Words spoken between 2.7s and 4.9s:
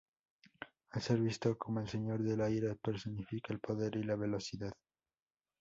personifica el poder y la velocidad.